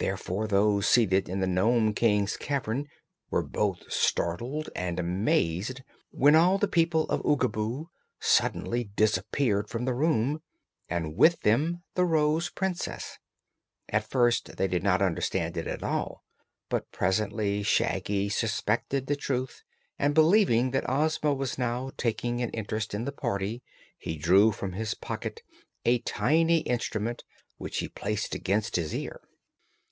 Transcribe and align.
Therefore 0.00 0.46
those 0.48 0.86
seated 0.88 1.28
in 1.28 1.40
the 1.40 1.46
Nome 1.46 1.92
King's 1.92 2.38
cavern 2.38 2.86
were 3.28 3.42
both 3.42 3.92
startled 3.92 4.70
and 4.74 4.98
amazed 4.98 5.82
when 6.10 6.34
all 6.34 6.56
the 6.56 6.66
people 6.66 7.04
of 7.10 7.20
Oogaboo 7.20 7.88
suddenly 8.18 8.84
disappeared 8.84 9.68
from 9.68 9.84
the 9.84 9.92
room, 9.92 10.40
and 10.88 11.16
with 11.18 11.40
them 11.40 11.82
the 11.96 12.06
Rose 12.06 12.48
Princess. 12.48 13.18
At 13.90 14.08
first 14.08 14.56
they 14.56 14.66
could 14.68 14.82
not 14.82 15.02
understand 15.02 15.58
it 15.58 15.66
at 15.66 15.82
all; 15.82 16.24
but 16.70 16.90
presently 16.92 17.62
Shaggy 17.62 18.30
suspected 18.30 19.06
the 19.06 19.16
truth, 19.16 19.62
and 19.98 20.14
believing 20.14 20.70
that 20.70 20.88
Ozma 20.88 21.34
was 21.34 21.58
now 21.58 21.90
taking 21.98 22.40
an 22.40 22.48
interest 22.52 22.94
in 22.94 23.04
the 23.04 23.12
party 23.12 23.62
he 23.98 24.16
drew 24.16 24.50
from 24.50 24.72
his 24.72 24.94
pocket 24.94 25.42
a 25.84 25.98
tiny 25.98 26.60
instrument 26.60 27.22
which 27.58 27.80
he 27.80 27.88
placed 27.90 28.34
against 28.34 28.76
his 28.76 28.94
ear. 28.94 29.20